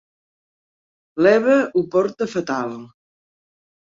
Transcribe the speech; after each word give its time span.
L'Eva 1.25 1.57
ho 1.73 1.83
porta 1.97 2.27
fatal. 2.31 2.73